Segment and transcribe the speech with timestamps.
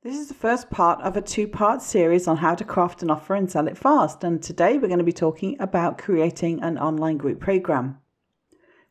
[0.00, 3.10] This is the first part of a two part series on how to craft an
[3.10, 4.22] offer and sell it fast.
[4.22, 7.98] And today we're going to be talking about creating an online group program.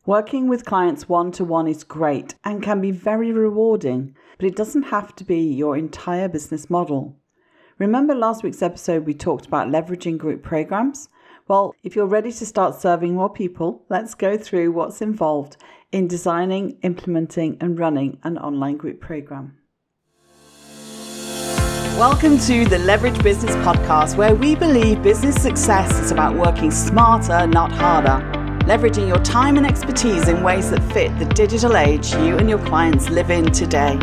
[0.04, 4.54] Working with clients one to one is great and can be very rewarding, but it
[4.54, 7.16] doesn't have to be your entire business model.
[7.78, 11.08] Remember last week's episode we talked about leveraging group programs?
[11.48, 15.56] Well, if you're ready to start serving more people, let's go through what's involved
[15.90, 19.58] in designing, implementing, and running an online group program.
[21.98, 27.44] Welcome to the Leverage Business Podcast, where we believe business success is about working smarter,
[27.48, 28.24] not harder,
[28.66, 32.64] leveraging your time and expertise in ways that fit the digital age you and your
[32.66, 33.98] clients live in today.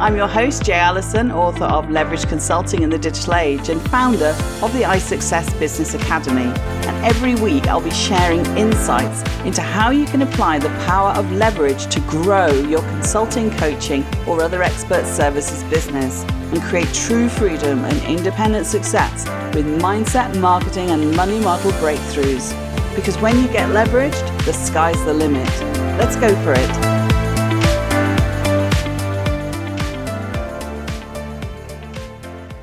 [0.00, 4.34] I'm your host, Jay Allison, author of Leverage Consulting in the Digital Age and founder
[4.62, 6.50] of the iSuccess Business Academy.
[6.86, 11.30] And every week I'll be sharing insights into how you can apply the power of
[11.32, 17.84] leverage to grow your consulting, coaching, or other expert services business and create true freedom
[17.84, 22.56] and independent success with mindset, marketing, and money model breakthroughs.
[22.96, 25.46] Because when you get leveraged, the sky's the limit.
[25.98, 26.89] Let's go for it.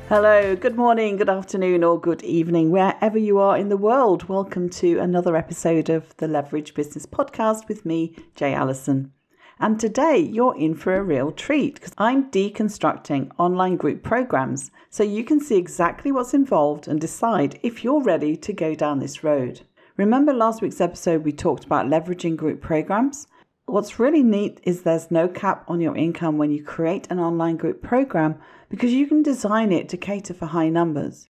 [0.08, 4.26] Hello, good morning, good afternoon, or good evening, wherever you are in the world.
[4.26, 9.12] Welcome to another episode of the Leverage Business Podcast with me, Jay Allison.
[9.60, 15.02] And today you're in for a real treat because I'm deconstructing online group programs so
[15.02, 19.22] you can see exactly what's involved and decide if you're ready to go down this
[19.22, 19.60] road.
[19.98, 23.26] Remember last week's episode we talked about leveraging group programs?
[23.68, 27.58] What's really neat is there's no cap on your income when you create an online
[27.58, 31.28] group program because you can design it to cater for high numbers.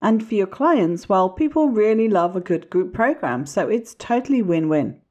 [0.00, 4.40] And for your clients, well, people really love a good group program, so it's totally
[4.40, 5.02] win win.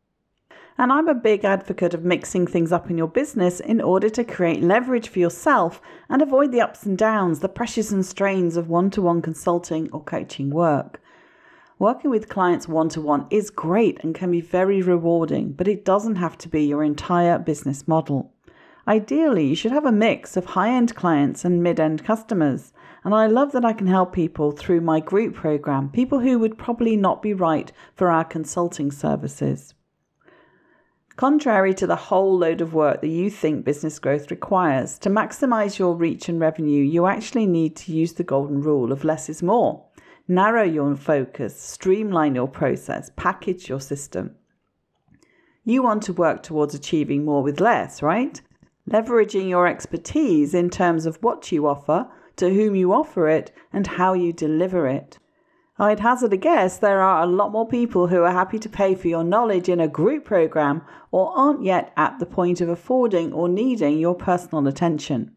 [0.76, 4.24] And I'm a big advocate of mixing things up in your business in order to
[4.24, 8.68] create leverage for yourself and avoid the ups and downs, the pressures and strains of
[8.68, 11.00] one to one consulting or coaching work.
[11.80, 15.84] Working with clients one to one is great and can be very rewarding, but it
[15.84, 18.32] doesn't have to be your entire business model.
[18.88, 22.74] Ideally, you should have a mix of high end clients and mid end customers.
[23.04, 26.58] And I love that I can help people through my group program, people who would
[26.58, 29.74] probably not be right for our consulting services.
[31.16, 35.78] Contrary to the whole load of work that you think business growth requires, to maximize
[35.78, 39.44] your reach and revenue, you actually need to use the golden rule of less is
[39.44, 39.86] more
[40.28, 44.36] narrow your focus, streamline your process, package your system.
[45.66, 48.42] You want to work towards achieving more with less, right?
[48.90, 53.88] Leveraging your expertise in terms of what you offer, to whom you offer it, and
[53.88, 55.20] how you deliver it.
[55.80, 58.94] I'd hazard a guess there are a lot more people who are happy to pay
[58.94, 63.34] for your knowledge in a group program or aren't yet at the point of affording
[63.34, 65.33] or needing your personal attention.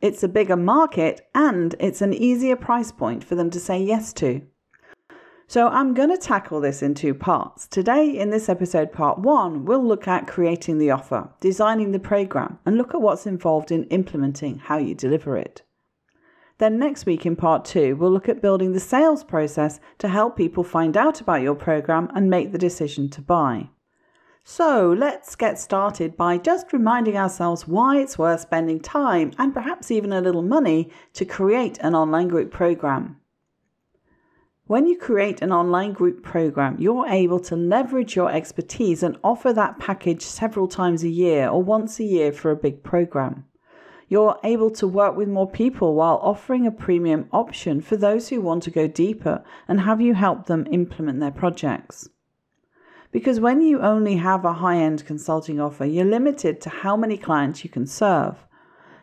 [0.00, 4.14] It's a bigger market and it's an easier price point for them to say yes
[4.14, 4.42] to.
[5.46, 7.66] So, I'm going to tackle this in two parts.
[7.66, 12.60] Today, in this episode, part one, we'll look at creating the offer, designing the program,
[12.64, 15.62] and look at what's involved in implementing how you deliver it.
[16.58, 20.36] Then, next week, in part two, we'll look at building the sales process to help
[20.36, 23.70] people find out about your program and make the decision to buy.
[24.44, 29.90] So let's get started by just reminding ourselves why it's worth spending time and perhaps
[29.90, 33.20] even a little money to create an online group program.
[34.66, 39.52] When you create an online group program, you're able to leverage your expertise and offer
[39.52, 43.46] that package several times a year or once a year for a big program.
[44.08, 48.40] You're able to work with more people while offering a premium option for those who
[48.40, 52.08] want to go deeper and have you help them implement their projects.
[53.12, 57.16] Because when you only have a high end consulting offer, you're limited to how many
[57.16, 58.46] clients you can serve.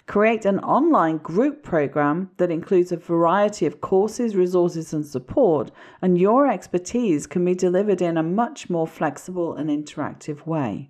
[0.06, 5.70] Create an online group program that includes a variety of courses, resources, and support,
[6.02, 10.90] and your expertise can be delivered in a much more flexible and interactive way.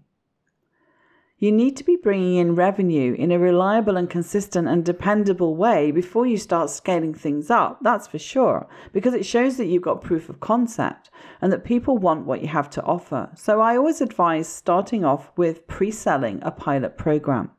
[1.39, 5.91] You need to be bringing in revenue in a reliable and consistent and dependable way
[5.91, 10.01] before you start scaling things up, that's for sure, because it shows that you've got
[10.01, 13.29] proof of concept and that people want what you have to offer.
[13.35, 17.51] So I always advise starting off with pre selling a pilot program.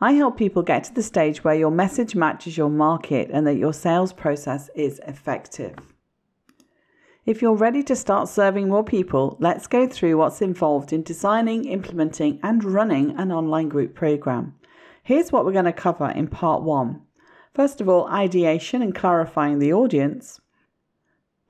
[0.00, 3.56] I help people get to the stage where your message matches your market and that
[3.56, 5.74] your sales process is effective.
[7.28, 11.66] If you're ready to start serving more people, let's go through what's involved in designing,
[11.66, 14.54] implementing, and running an online group program.
[15.02, 17.02] Here's what we're going to cover in part one.
[17.52, 20.40] First of all, ideation and clarifying the audience,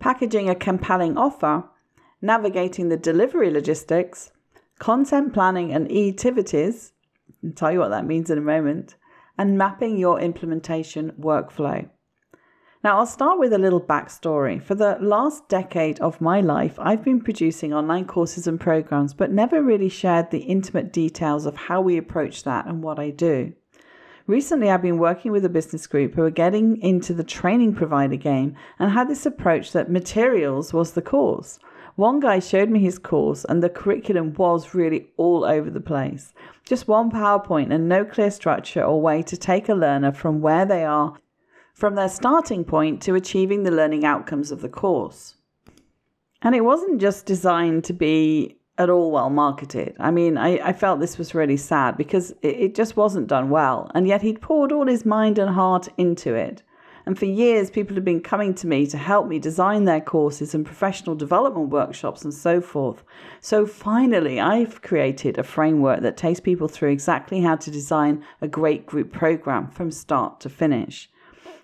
[0.00, 1.62] packaging a compelling offer,
[2.20, 4.32] navigating the delivery logistics,
[4.80, 6.92] content planning and e activities.
[7.44, 8.96] I'll tell you what that means in a moment,
[9.38, 11.88] and mapping your implementation workflow.
[12.84, 14.62] Now, I'll start with a little backstory.
[14.62, 19.32] For the last decade of my life, I've been producing online courses and programs, but
[19.32, 23.52] never really shared the intimate details of how we approach that and what I do.
[24.28, 28.14] Recently, I've been working with a business group who are getting into the training provider
[28.14, 31.58] game and had this approach that materials was the course.
[31.96, 36.32] One guy showed me his course, and the curriculum was really all over the place.
[36.64, 40.64] Just one PowerPoint and no clear structure or way to take a learner from where
[40.64, 41.16] they are
[41.78, 45.36] from their starting point to achieving the learning outcomes of the course.
[46.42, 49.94] And it wasn't just designed to be at all well marketed.
[50.00, 53.48] I mean, I, I felt this was really sad because it, it just wasn't done
[53.48, 53.92] well.
[53.94, 56.64] And yet he'd poured all his mind and heart into it.
[57.06, 60.56] And for years, people had been coming to me to help me design their courses
[60.56, 63.04] and professional development workshops and so forth.
[63.40, 68.48] So finally, I've created a framework that takes people through exactly how to design a
[68.48, 71.08] great group program from start to finish.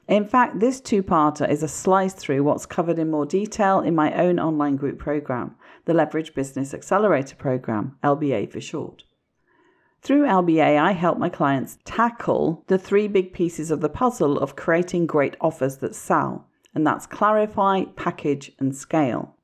[0.06, 3.94] In fact, this two parter is a slice through what's covered in more detail in
[3.94, 5.56] my own online group program,
[5.86, 9.04] the Leverage Business Accelerator Program, LBA for short.
[10.02, 14.56] Through LBA, I help my clients tackle the three big pieces of the puzzle of
[14.56, 19.36] creating great offers that sell, and that's clarify, package, and scale.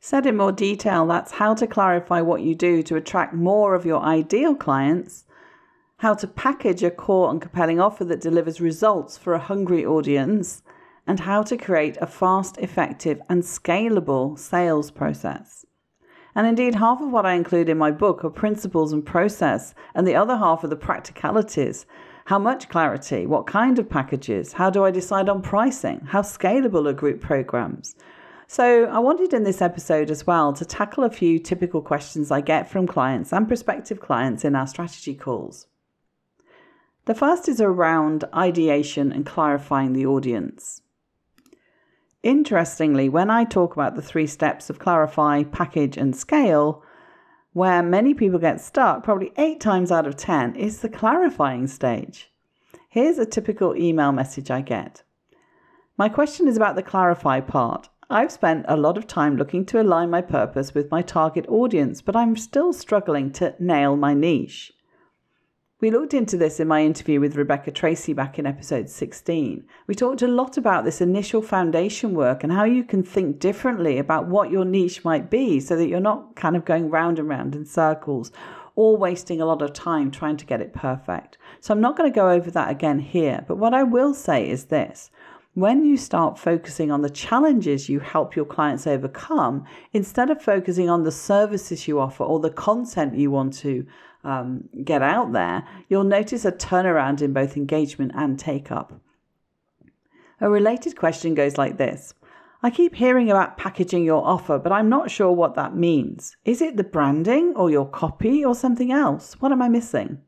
[0.00, 3.84] Said in more detail, that's how to clarify what you do to attract more of
[3.84, 5.25] your ideal clients
[5.98, 10.62] how to package a core and compelling offer that delivers results for a hungry audience,
[11.06, 15.64] and how to create a fast, effective, and scalable sales process.
[16.34, 20.06] And indeed, half of what I include in my book are principles and process, and
[20.06, 21.86] the other half are the practicalities.
[22.26, 23.24] How much clarity?
[23.24, 24.52] What kind of packages?
[24.52, 26.00] How do I decide on pricing?
[26.06, 27.96] How scalable are group programs?
[28.48, 32.42] So, I wanted in this episode as well to tackle a few typical questions I
[32.42, 35.66] get from clients and prospective clients in our strategy calls.
[37.06, 40.82] The first is around ideation and clarifying the audience.
[42.24, 46.82] Interestingly, when I talk about the three steps of clarify, package, and scale,
[47.52, 52.32] where many people get stuck, probably eight times out of 10, is the clarifying stage.
[52.88, 55.04] Here's a typical email message I get.
[55.96, 57.88] My question is about the clarify part.
[58.10, 62.02] I've spent a lot of time looking to align my purpose with my target audience,
[62.02, 64.72] but I'm still struggling to nail my niche.
[65.78, 69.62] We looked into this in my interview with Rebecca Tracey back in episode 16.
[69.86, 73.98] We talked a lot about this initial foundation work and how you can think differently
[73.98, 77.28] about what your niche might be so that you're not kind of going round and
[77.28, 78.32] round in circles
[78.74, 81.36] or wasting a lot of time trying to get it perfect.
[81.60, 84.48] So I'm not going to go over that again here, but what I will say
[84.48, 85.10] is this.
[85.56, 89.64] When you start focusing on the challenges you help your clients overcome,
[89.94, 93.86] instead of focusing on the services you offer or the content you want to
[94.22, 99.00] um, get out there, you'll notice a turnaround in both engagement and take up.
[100.42, 102.12] A related question goes like this
[102.62, 106.36] I keep hearing about packaging your offer, but I'm not sure what that means.
[106.44, 109.40] Is it the branding or your copy or something else?
[109.40, 110.20] What am I missing?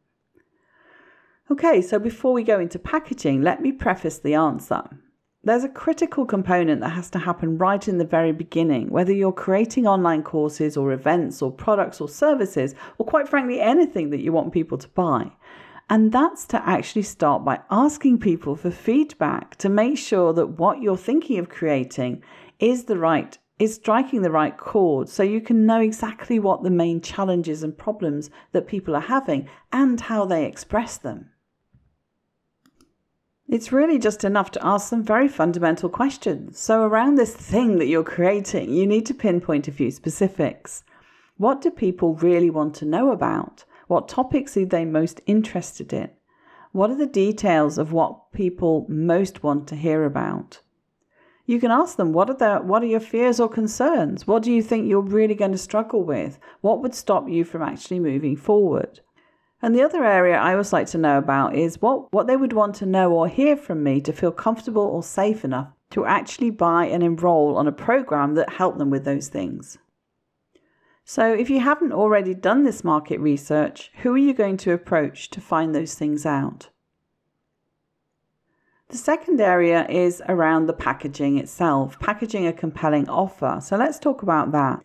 [1.50, 4.88] Okay, so before we go into packaging, let me preface the answer.
[5.44, 9.32] There's a critical component that has to happen right in the very beginning, whether you're
[9.32, 14.32] creating online courses or events or products or services, or quite frankly, anything that you
[14.32, 15.30] want people to buy.
[15.88, 20.82] And that's to actually start by asking people for feedback to make sure that what
[20.82, 22.22] you're thinking of creating
[22.58, 26.70] is the right is striking the right chord so you can know exactly what the
[26.70, 31.30] main challenges and problems that people are having and how they express them.
[33.50, 36.58] It's really just enough to ask some very fundamental questions.
[36.58, 40.84] So, around this thing that you're creating, you need to pinpoint a few specifics.
[41.38, 43.64] What do people really want to know about?
[43.86, 46.10] What topics are they most interested in?
[46.72, 50.60] What are the details of what people most want to hear about?
[51.46, 54.26] You can ask them, what are, the, what are your fears or concerns?
[54.26, 56.38] What do you think you're really going to struggle with?
[56.60, 59.00] What would stop you from actually moving forward?
[59.60, 62.52] And the other area I always like to know about is what, what they would
[62.52, 66.50] want to know or hear from me to feel comfortable or safe enough to actually
[66.50, 69.78] buy and enroll on a program that help them with those things.
[71.04, 75.30] So, if you haven't already done this market research, who are you going to approach
[75.30, 76.68] to find those things out?
[78.90, 83.58] The second area is around the packaging itself, packaging a compelling offer.
[83.62, 84.84] So, let's talk about that.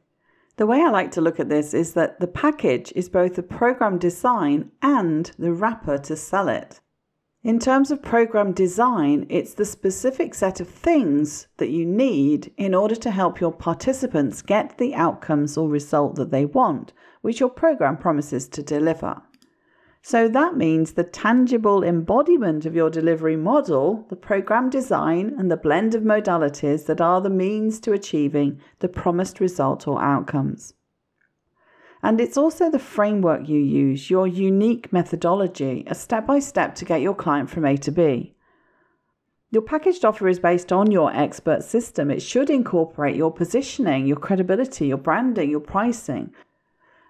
[0.57, 3.43] The way I like to look at this is that the package is both the
[3.43, 6.79] program design and the wrapper to sell it.
[7.43, 12.75] In terms of program design, it's the specific set of things that you need in
[12.75, 17.49] order to help your participants get the outcomes or result that they want, which your
[17.49, 19.21] program promises to deliver.
[20.05, 25.55] So that means the tangible embodiment of your delivery model, the program design, and the
[25.55, 30.73] blend of modalities that are the means to achieving the promised result or outcomes.
[32.01, 36.85] And it's also the framework you use, your unique methodology, a step by step to
[36.85, 38.35] get your client from A to B.
[39.51, 42.11] Your packaged offer is based on your expert system.
[42.11, 46.33] It should incorporate your positioning, your credibility, your branding, your pricing,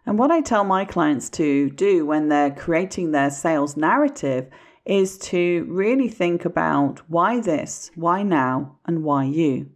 [0.05, 4.50] and what I tell my clients to do when they're creating their sales narrative
[4.86, 9.69] is to really think about why this, why now, and why you.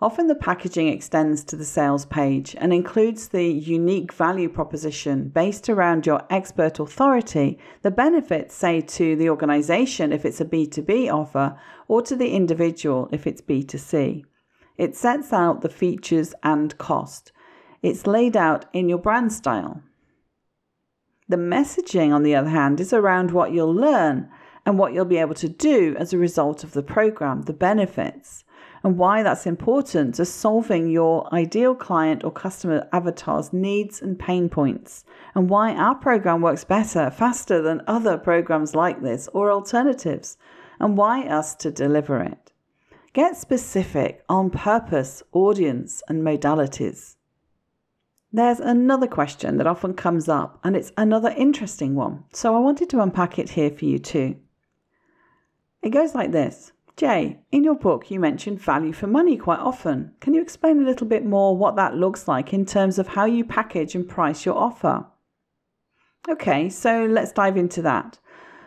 [0.00, 5.70] Often the packaging extends to the sales page and includes the unique value proposition based
[5.70, 11.58] around your expert authority, the benefits, say, to the organization if it's a B2B offer,
[11.88, 14.24] or to the individual if it's B2C.
[14.76, 17.32] It sets out the features and cost.
[17.84, 19.82] It's laid out in your brand style.
[21.28, 24.30] The messaging, on the other hand, is around what you'll learn
[24.64, 28.42] and what you'll be able to do as a result of the program, the benefits,
[28.82, 34.48] and why that's important to solving your ideal client or customer avatar's needs and pain
[34.48, 40.38] points, and why our program works better, faster than other programs like this or alternatives,
[40.80, 42.50] and why us to deliver it.
[43.12, 47.16] Get specific on purpose, audience, and modalities.
[48.34, 52.90] There's another question that often comes up, and it's another interesting one, so I wanted
[52.90, 54.34] to unpack it here for you too.
[55.82, 60.14] It goes like this Jay, in your book, you mentioned value for money quite often.
[60.18, 63.24] Can you explain a little bit more what that looks like in terms of how
[63.24, 65.06] you package and price your offer?
[66.28, 68.18] Okay, so let's dive into that.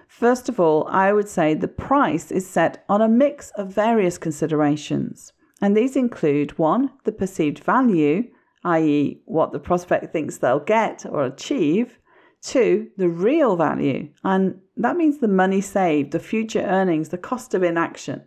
[0.08, 4.18] First of all, I would say the price is set on a mix of various
[4.18, 8.30] considerations, and these include one, the perceived value
[8.68, 12.00] i.e., what the prospect thinks they'll get or achieve.
[12.42, 17.54] Two, the real value, and that means the money saved, the future earnings, the cost
[17.54, 18.22] of inaction.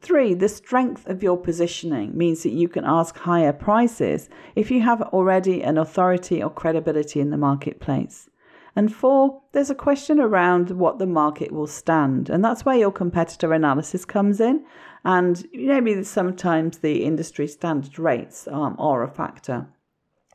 [0.00, 4.80] Three, the strength of your positioning means that you can ask higher prices if you
[4.80, 8.28] have already an authority or credibility in the marketplace.
[8.74, 12.30] And four, there's a question around what the market will stand.
[12.30, 14.64] And that's where your competitor analysis comes in.
[15.04, 19.68] And maybe sometimes the industry standard rates um, are a factor.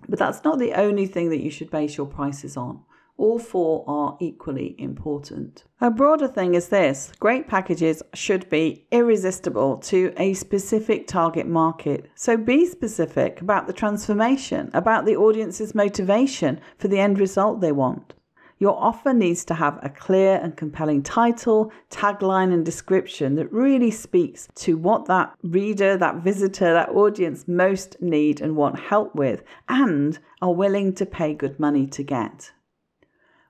[0.08, 2.84] But that's not the only thing that you should base your prices on.
[3.18, 5.64] All four are equally important.
[5.82, 12.12] A broader thing is this great packages should be irresistible to a specific target market.
[12.14, 17.72] So be specific about the transformation, about the audience's motivation for the end result they
[17.72, 18.14] want.
[18.60, 23.92] Your offer needs to have a clear and compelling title, tagline, and description that really
[23.92, 29.44] speaks to what that reader, that visitor, that audience most need and want help with,
[29.70, 32.52] and are willing to pay good money to get.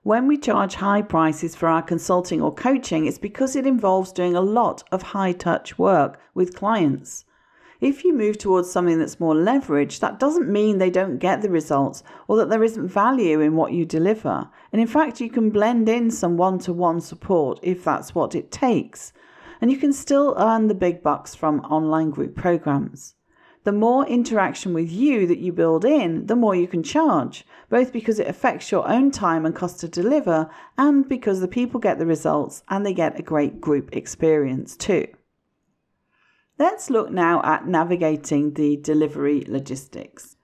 [0.04, 4.36] When we charge high prices for our consulting or coaching, it's because it involves doing
[4.36, 7.24] a lot of high touch work with clients.
[7.80, 11.50] If you move towards something that's more leveraged, that doesn't mean they don't get the
[11.50, 14.50] results or that there isn't value in what you deliver.
[14.72, 18.34] And in fact, you can blend in some one to one support if that's what
[18.34, 19.14] it takes.
[19.62, 23.14] And you can still earn the big bucks from online group programs.
[23.64, 27.92] The more interaction with you that you build in, the more you can charge, both
[27.92, 32.00] because it affects your own time and cost to deliver, and because the people get
[32.00, 35.06] the results and they get a great group experience too.
[36.60, 40.38] Let's look now at navigating the delivery logistics.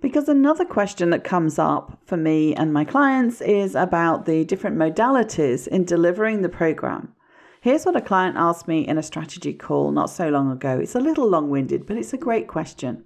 [0.00, 4.78] Because another question that comes up for me and my clients is about the different
[4.78, 7.12] modalities in delivering the program.
[7.60, 10.78] Here's what a client asked me in a strategy call not so long ago.
[10.78, 13.04] It's a little long winded, but it's a great question.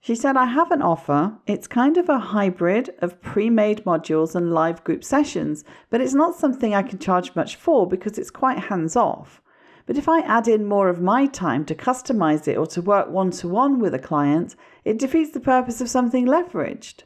[0.00, 1.38] She said, I have an offer.
[1.46, 6.12] It's kind of a hybrid of pre made modules and live group sessions, but it's
[6.12, 9.40] not something I can charge much for because it's quite hands off.
[9.86, 13.10] But if I add in more of my time to customize it or to work
[13.10, 17.02] one to one with a client, it defeats the purpose of something leveraged.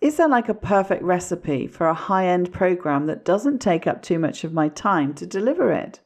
[0.00, 4.02] Is there like a perfect recipe for a high end program that doesn't take up
[4.02, 6.00] too much of my time to deliver it?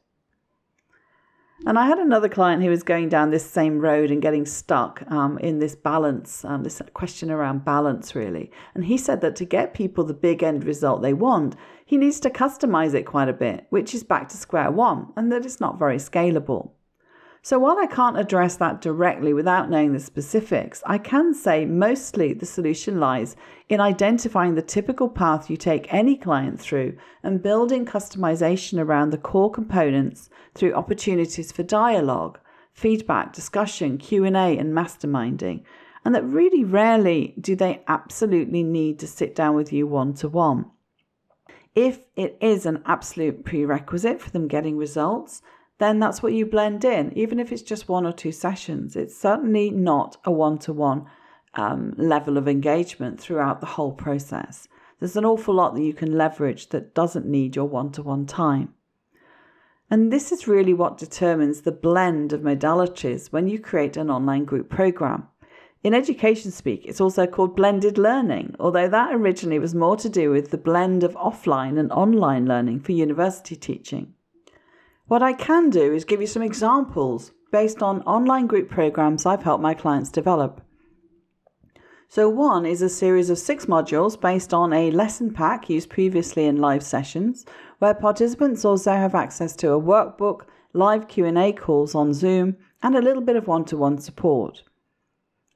[1.63, 5.03] And I had another client who was going down this same road and getting stuck
[5.11, 8.51] um, in this balance, um, this question around balance, really.
[8.73, 12.19] And he said that to get people the big end result they want, he needs
[12.21, 15.59] to customize it quite a bit, which is back to square one, and that it's
[15.59, 16.71] not very scalable.
[17.43, 22.33] So while I can't address that directly without knowing the specifics, I can say mostly
[22.33, 23.35] the solution lies
[23.67, 29.17] in identifying the typical path you take any client through and building customization around the
[29.17, 32.37] core components through opportunities for dialogue,
[32.73, 35.63] feedback, discussion, Q&A and masterminding.
[36.05, 40.29] and that really rarely do they absolutely need to sit down with you one to
[40.29, 40.65] one.
[41.73, 45.41] If it is an absolute prerequisite for them getting results,
[45.81, 48.95] then that's what you blend in, even if it's just one or two sessions.
[48.95, 51.07] It's certainly not a one to one
[51.57, 54.67] level of engagement throughout the whole process.
[54.99, 58.27] There's an awful lot that you can leverage that doesn't need your one to one
[58.27, 58.75] time.
[59.89, 64.45] And this is really what determines the blend of modalities when you create an online
[64.45, 65.27] group program.
[65.83, 70.29] In education speak, it's also called blended learning, although that originally was more to do
[70.29, 74.13] with the blend of offline and online learning for university teaching.
[75.11, 79.43] What I can do is give you some examples based on online group programs I've
[79.43, 80.61] helped my clients develop.
[82.07, 86.45] So, one is a series of six modules based on a lesson pack used previously
[86.45, 87.45] in live sessions,
[87.79, 93.01] where participants also have access to a workbook, live Q&A calls on Zoom, and a
[93.01, 94.63] little bit of one-to-one support.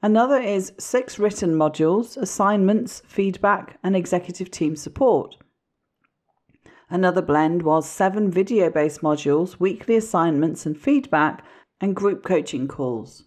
[0.02, 5.38] Another is six written modules, assignments, feedback, and executive team support.
[6.88, 11.44] Another blend was seven video based modules, weekly assignments and feedback,
[11.80, 13.24] and group coaching calls.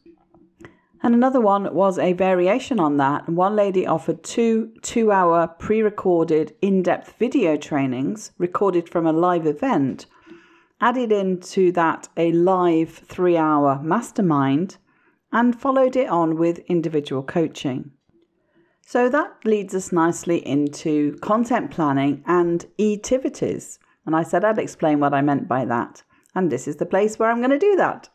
[1.04, 3.28] And another one was a variation on that.
[3.28, 9.14] One lady offered two two hour pre recorded in depth video trainings recorded from a
[9.14, 10.06] live event,
[10.80, 14.78] added into that a live three hour mastermind,
[15.32, 17.92] and followed it on with individual coaching.
[18.90, 23.78] So that leads us nicely into content planning and activities.
[24.08, 26.02] And I said I'd explain what I meant by that.
[26.34, 28.10] And this is the place where I'm going to do that.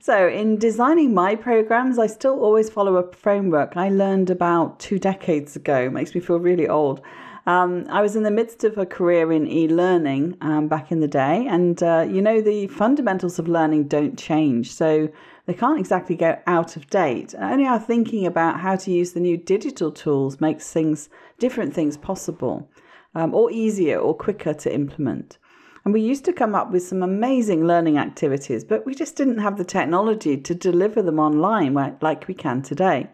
[0.00, 4.98] So, in designing my programs, I still always follow a framework I learned about two
[4.98, 5.84] decades ago.
[5.84, 7.02] It makes me feel really old.
[7.46, 10.98] Um, I was in the midst of a career in e learning um, back in
[10.98, 14.72] the day, and uh, you know, the fundamentals of learning don't change.
[14.72, 15.08] So,
[15.46, 17.34] they can't exactly go out of date.
[17.38, 21.96] Only our thinking about how to use the new digital tools makes things, different things
[21.96, 22.68] possible,
[23.14, 25.38] um, or easier or quicker to implement.
[25.84, 29.38] And we used to come up with some amazing learning activities, but we just didn't
[29.38, 33.08] have the technology to deliver them online like we can today.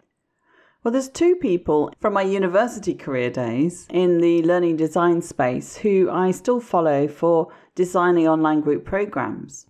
[0.83, 6.09] Well, there's two people from my university career days in the learning design space who
[6.11, 9.67] I still follow for designing online group programs.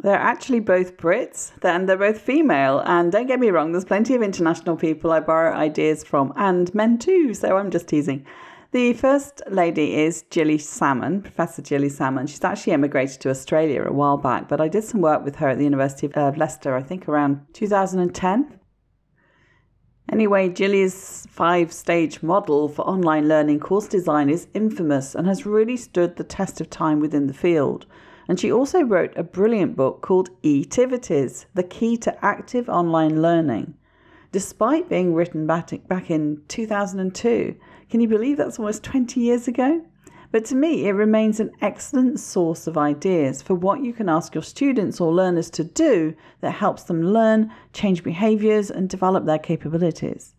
[0.00, 2.80] They're actually both Brits and they're both female.
[2.86, 6.72] And don't get me wrong, there's plenty of international people I borrow ideas from and
[6.74, 8.24] men too, so I'm just teasing.
[8.70, 12.26] The first lady is Gilly Salmon, Professor Gilly Salmon.
[12.26, 15.48] She's actually emigrated to Australia a while back, but I did some work with her
[15.48, 18.60] at the University of Leicester, I think around 2010.
[20.10, 25.76] Anyway, Gilly's five stage model for online learning course design is infamous and has really
[25.76, 27.86] stood the test of time within the field.
[28.28, 33.74] And she also wrote a brilliant book called E-tivities, The Key to Active Online Learning.
[34.30, 35.72] Despite being written back,
[36.10, 37.56] in 2002,
[37.88, 39.82] can you believe that's almost 20 years ago?
[40.30, 44.34] But to me, it remains an excellent source of ideas for what you can ask
[44.34, 49.38] your students or learners to do that helps them learn, change behaviors, and develop their
[49.38, 50.34] capabilities.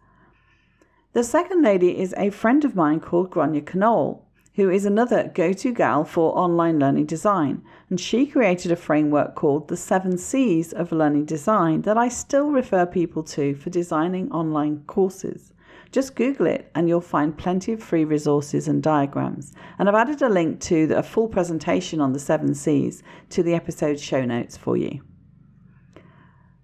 [1.13, 4.21] The second lady is a friend of mine called Gráinne Conole,
[4.59, 7.63] who is another go to gal for online learning design.
[7.89, 12.51] And she created a framework called the Seven C's of Learning Design that I still
[12.51, 15.53] refer people to for designing online courses.
[15.93, 19.53] Just Google it and you'll find plenty of free resources and diagrams.
[19.77, 23.55] And I've added a link to a full presentation on the seven C's to the
[23.55, 24.99] episode show notes for you.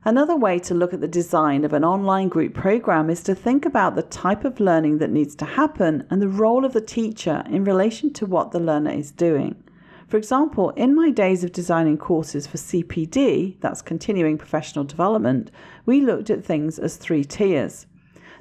[0.07, 3.65] Another way to look at the design of an online group program is to think
[3.65, 7.43] about the type of learning that needs to happen and the role of the teacher
[7.49, 9.63] in relation to what the learner is doing.
[10.07, 15.49] For example, in my days of designing courses for CPD, that's continuing professional development,
[15.87, 17.87] we looked at things as three tiers.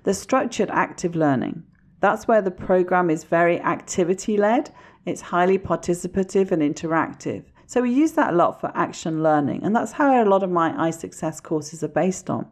[0.03, 1.63] The structured active learning.
[2.01, 4.71] That's where the program is very activity led,
[5.07, 7.45] it's highly participative and interactive.
[7.75, 10.51] So we use that a lot for action learning, and that's how a lot of
[10.53, 12.47] my iSuccess courses are based on.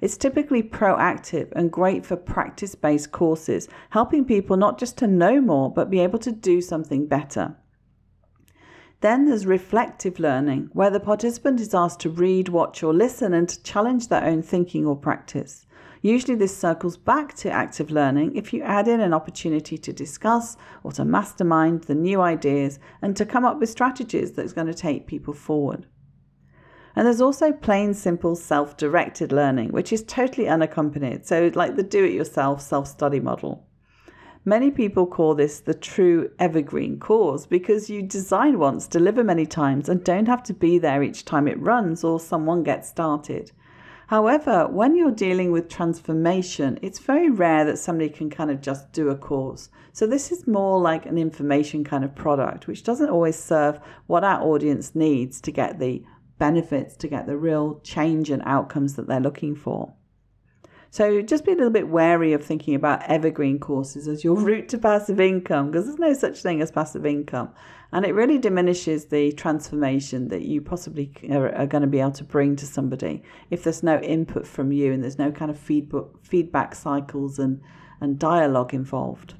[0.00, 5.40] It's typically proactive and great for practice based courses, helping people not just to know
[5.40, 7.56] more, but be able to do something better.
[9.00, 13.48] Then there's reflective learning, where the participant is asked to read, watch, or listen and
[13.48, 15.66] to challenge their own thinking or practice.
[16.02, 20.56] Usually, this circles back to active learning if you add in an opportunity to discuss
[20.82, 24.74] or to mastermind the new ideas and to come up with strategies that's going to
[24.74, 25.86] take people forward.
[26.96, 31.26] And there's also plain, simple, self directed learning, which is totally unaccompanied.
[31.26, 33.66] So, like the do it yourself self study model.
[34.44, 39.86] Many people call this the true evergreen course because you design once, deliver many times,
[39.86, 43.52] and don't have to be there each time it runs or someone gets started.
[44.10, 48.90] However, when you're dealing with transformation, it's very rare that somebody can kind of just
[48.90, 49.68] do a course.
[49.92, 54.24] So, this is more like an information kind of product, which doesn't always serve what
[54.24, 56.02] our audience needs to get the
[56.38, 59.94] benefits, to get the real change and outcomes that they're looking for.
[60.92, 64.68] So just be a little bit wary of thinking about evergreen courses as your route
[64.70, 67.50] to passive income because there's no such thing as passive income.
[67.92, 72.00] And it really diminishes the transformation that you possibly uh, are, are going to be
[72.00, 75.50] able to bring to somebody if there's no input from you and there's no kind
[75.50, 77.60] of feedback, feedback cycles and,
[78.00, 79.34] and dialogue involved.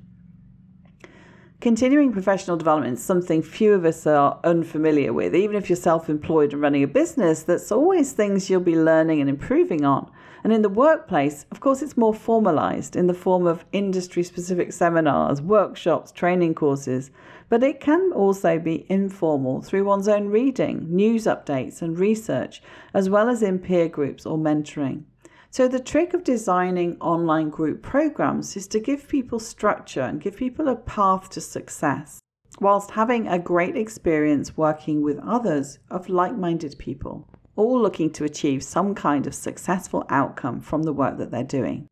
[1.60, 5.34] Continuing professional development is something few of us are unfamiliar with.
[5.34, 9.20] Even if you're self employed and running a business, that's always things you'll be learning
[9.20, 10.10] and improving on.
[10.42, 14.72] And in the workplace, of course, it's more formalized in the form of industry specific
[14.72, 17.10] seminars, workshops, training courses.
[17.48, 22.62] But it can also be informal through one's own reading, news updates, and research,
[22.94, 25.04] as well as in peer groups or mentoring.
[25.52, 30.36] So, the trick of designing online group programs is to give people structure and give
[30.36, 32.20] people a path to success,
[32.60, 37.28] whilst having a great experience working with others of like minded people,
[37.60, 41.86] all looking to achieve some kind of successful outcome from the work that they're doing.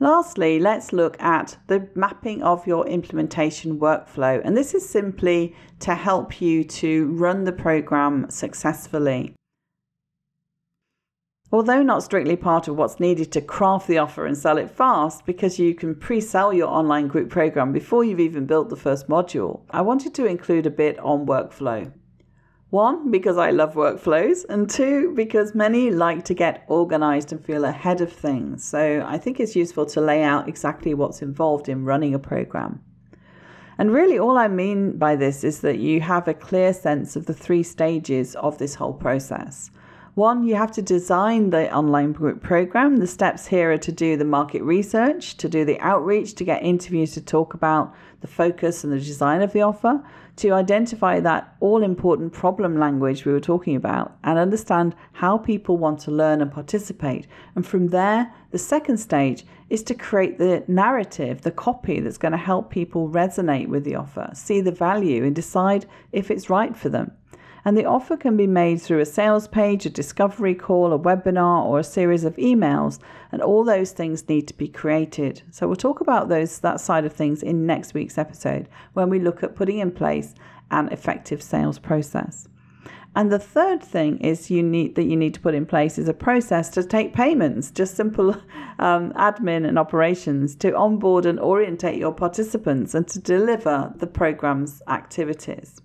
[0.00, 4.40] Lastly, let's look at the mapping of your implementation workflow.
[4.44, 9.34] And this is simply to help you to run the program successfully.
[11.52, 15.26] Although not strictly part of what's needed to craft the offer and sell it fast,
[15.26, 19.06] because you can pre sell your online group program before you've even built the first
[19.06, 21.92] module, I wanted to include a bit on workflow.
[22.72, 27.66] One, because I love workflows, and two, because many like to get organized and feel
[27.66, 28.64] ahead of things.
[28.64, 32.80] So I think it's useful to lay out exactly what's involved in running a program.
[33.76, 37.26] And really, all I mean by this is that you have a clear sense of
[37.26, 39.70] the three stages of this whole process.
[40.14, 42.96] One, you have to design the online group program.
[42.96, 46.62] The steps here are to do the market research, to do the outreach, to get
[46.62, 50.02] interviews to talk about the focus and the design of the offer,
[50.36, 55.76] to identify that all important problem language we were talking about, and understand how people
[55.76, 57.26] want to learn and participate.
[57.54, 62.32] And from there, the second stage is to create the narrative, the copy that's going
[62.32, 66.76] to help people resonate with the offer, see the value, and decide if it's right
[66.76, 67.12] for them.
[67.64, 71.64] And the offer can be made through a sales page, a discovery call, a webinar,
[71.64, 72.98] or a series of emails.
[73.30, 75.42] And all those things need to be created.
[75.50, 79.20] So we'll talk about those that side of things in next week's episode when we
[79.20, 80.34] look at putting in place
[80.70, 82.48] an effective sales process.
[83.14, 86.08] And the third thing is you need that you need to put in place is
[86.08, 88.30] a process to take payments, just simple
[88.78, 94.82] um, admin and operations to onboard and orientate your participants and to deliver the program's
[94.88, 95.82] activities.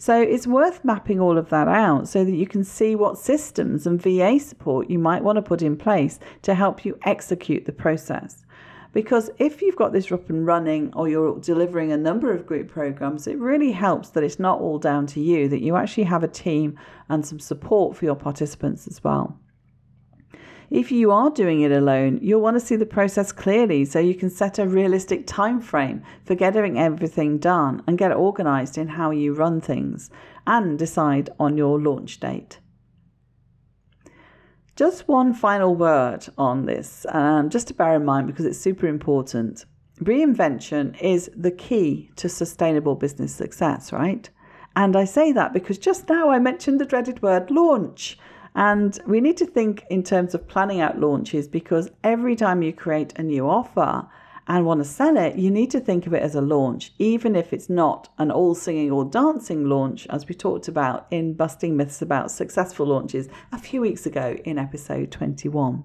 [0.00, 3.84] So it's worth mapping all of that out so that you can see what systems
[3.84, 7.72] and VA support you might want to put in place to help you execute the
[7.72, 8.44] process.
[8.92, 12.68] Because if you've got this up and running or you're delivering a number of group
[12.68, 16.22] programs, it really helps that it's not all down to you, that you actually have
[16.22, 19.36] a team and some support for your participants as well.
[20.70, 24.14] If you are doing it alone, you'll want to see the process clearly so you
[24.14, 29.10] can set a realistic time frame for getting everything done and get organized in how
[29.10, 30.10] you run things
[30.46, 32.58] and decide on your launch date.
[34.76, 38.86] Just one final word on this, um, just to bear in mind because it's super
[38.86, 39.64] important.
[40.00, 44.28] Reinvention is the key to sustainable business success, right?
[44.76, 48.18] And I say that because just now I mentioned the dreaded word launch.
[48.58, 52.72] And we need to think in terms of planning out launches because every time you
[52.72, 54.08] create a new offer
[54.48, 57.36] and want to sell it, you need to think of it as a launch, even
[57.36, 61.76] if it's not an all singing or dancing launch, as we talked about in Busting
[61.76, 65.84] Myths about Successful Launches a few weeks ago in episode 21.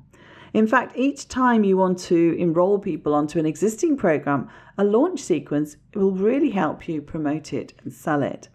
[0.55, 5.19] In fact, each time you want to enroll people onto an existing program, a launch
[5.19, 8.49] sequence will really help you promote it and sell it.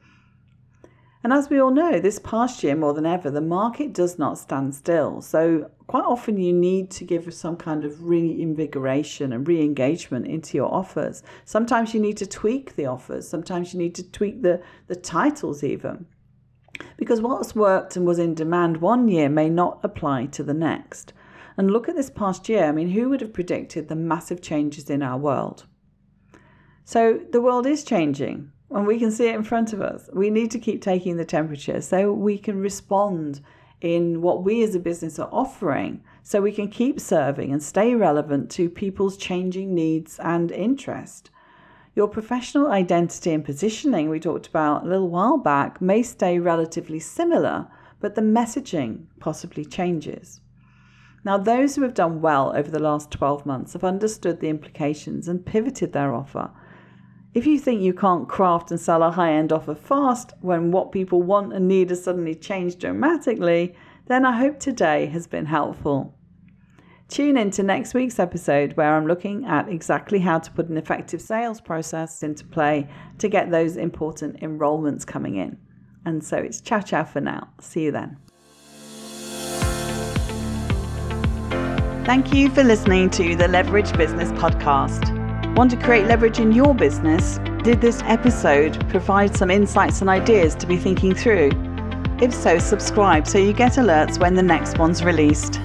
[1.24, 4.38] And as we all know, this past year more than ever, the market does not
[4.38, 5.20] stand still.
[5.20, 10.56] So, quite often, you need to give some kind of reinvigoration and re engagement into
[10.56, 11.24] your offers.
[11.44, 15.64] Sometimes you need to tweak the offers, sometimes you need to tweak the, the titles,
[15.64, 16.06] even.
[16.96, 21.12] Because what's worked and was in demand one year may not apply to the next.
[21.56, 22.66] And look at this past year.
[22.66, 25.66] I mean, who would have predicted the massive changes in our world?
[26.84, 30.08] So, the world is changing and we can see it in front of us.
[30.12, 33.40] We need to keep taking the temperature so we can respond
[33.80, 37.94] in what we as a business are offering so we can keep serving and stay
[37.94, 41.30] relevant to people's changing needs and interest.
[41.94, 47.00] Your professional identity and positioning, we talked about a little while back, may stay relatively
[47.00, 47.66] similar,
[48.00, 50.40] but the messaging possibly changes.
[51.24, 55.26] Now, those who have done well over the last 12 months have understood the implications
[55.28, 56.50] and pivoted their offer.
[57.34, 60.92] If you think you can't craft and sell a high end offer fast when what
[60.92, 63.74] people want and need has suddenly changed dramatically,
[64.06, 66.14] then I hope today has been helpful.
[67.08, 70.76] Tune in to next week's episode where I'm looking at exactly how to put an
[70.76, 72.88] effective sales process into play
[73.18, 75.58] to get those important enrollments coming in.
[76.04, 77.48] And so it's ciao ciao for now.
[77.60, 78.18] See you then.
[82.04, 85.17] Thank you for listening to the Leverage Business Podcast.
[85.58, 87.40] Want to create leverage in your business?
[87.64, 91.50] Did this episode provide some insights and ideas to be thinking through?
[92.22, 95.60] If so, subscribe so you get alerts when the next one's released.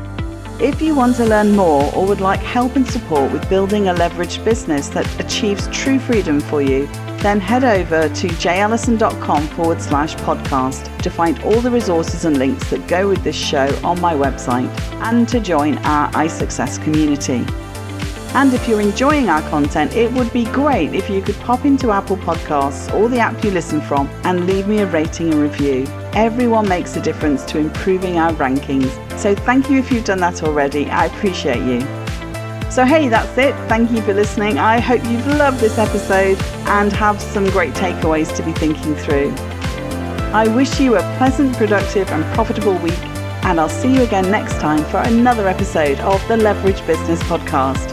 [0.59, 3.93] If you want to learn more or would like help and support with building a
[3.93, 6.87] leveraged business that achieves true freedom for you,
[7.19, 12.67] then head over to jallison.com forward slash podcast to find all the resources and links
[12.71, 17.45] that go with this show on my website and to join our iSuccess community.
[18.35, 21.91] And if you're enjoying our content, it would be great if you could pop into
[21.91, 25.85] Apple Podcasts or the app you listen from and leave me a rating and review.
[26.13, 28.89] Everyone makes a difference to improving our rankings.
[29.19, 30.89] So thank you if you've done that already.
[30.89, 31.81] I appreciate you.
[32.71, 33.53] So, hey, that's it.
[33.69, 34.57] Thank you for listening.
[34.57, 39.31] I hope you've loved this episode and have some great takeaways to be thinking through.
[40.33, 42.97] I wish you a pleasant, productive, and profitable week,
[43.45, 47.92] and I'll see you again next time for another episode of the Leverage Business Podcast.